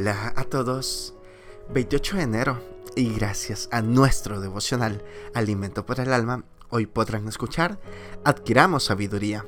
[0.00, 1.12] Hola a todos.
[1.70, 2.62] 28 de enero
[2.94, 5.02] y gracias a nuestro devocional
[5.34, 7.80] Alimento para el Alma, hoy podrán escuchar
[8.24, 9.44] Adquiramos sabiduría.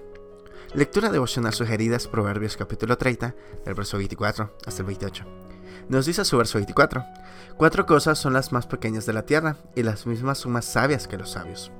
[0.74, 5.24] Lectura devocional sugerida es Proverbios capítulo 30, del verso 24 hasta el 28.
[5.88, 7.04] Nos dice su verso 24,
[7.56, 11.06] Cuatro cosas son las más pequeñas de la tierra y las mismas son más sabias
[11.06, 11.70] que los sabios.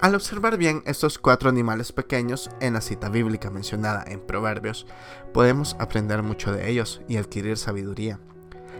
[0.00, 4.86] Al observar bien estos cuatro animales pequeños en la cita bíblica mencionada en Proverbios,
[5.34, 8.18] podemos aprender mucho de ellos y adquirir sabiduría.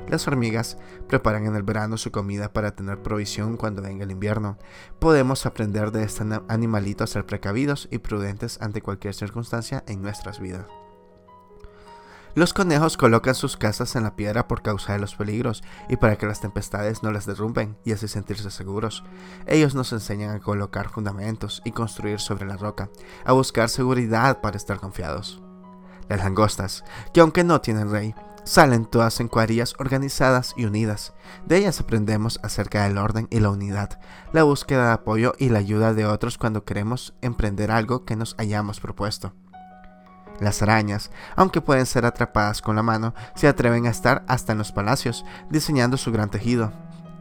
[0.08, 0.78] Las hormigas
[1.08, 4.56] preparan en el verano su comida para tener provisión cuando venga el invierno.
[4.98, 10.40] Podemos aprender de este animalito a ser precavidos y prudentes ante cualquier circunstancia en nuestras
[10.40, 10.79] vidas.
[12.34, 16.16] Los conejos colocan sus casas en la piedra por causa de los peligros y para
[16.16, 19.02] que las tempestades no las derrumben y así sentirse seguros.
[19.46, 22.88] Ellos nos enseñan a colocar fundamentos y construir sobre la roca,
[23.24, 25.42] a buscar seguridad para estar confiados.
[26.08, 31.12] Las langostas, que aunque no tienen rey, salen todas en cuadrillas organizadas y unidas.
[31.46, 34.00] De ellas aprendemos acerca del orden y la unidad,
[34.32, 38.34] la búsqueda de apoyo y la ayuda de otros cuando queremos emprender algo que nos
[38.38, 39.32] hayamos propuesto.
[40.40, 44.58] Las arañas, aunque pueden ser atrapadas con la mano, se atreven a estar hasta en
[44.58, 46.72] los palacios, diseñando su gran tejido.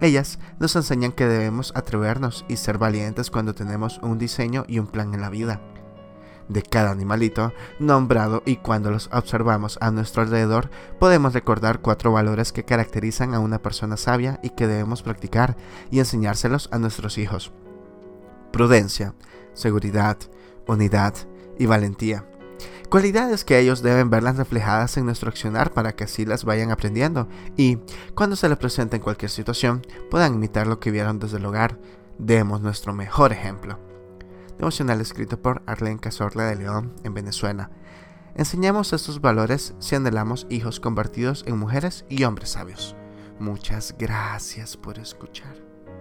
[0.02, 4.88] Ellas nos enseñan que debemos atrevernos y ser valientes cuando tenemos un diseño y un
[4.88, 5.59] plan en la vida.
[6.47, 12.53] De cada animalito nombrado y cuando los observamos a nuestro alrededor, podemos recordar cuatro valores
[12.53, 15.58] que caracterizan a una persona sabia y que debemos practicar
[15.92, 17.52] y enseñárselos a nuestros hijos.
[18.52, 19.14] Prudencia,
[19.53, 20.17] seguridad,
[20.66, 21.14] unidad
[21.59, 22.28] y valentía.
[22.89, 27.27] Cualidades que ellos deben verlas reflejadas en nuestro accionar para que así las vayan aprendiendo
[27.55, 27.77] y,
[28.15, 31.77] cuando se les presente en cualquier situación, puedan imitar lo que vieron desde el hogar.
[32.17, 33.79] Demos nuestro mejor ejemplo.
[34.57, 37.69] Devocional escrito por Arlene Cazorla de León en Venezuela.
[38.33, 42.95] Enseñamos estos valores si anhelamos hijos convertidos en mujeres y hombres sabios.
[43.37, 45.69] Muchas gracias por escuchar.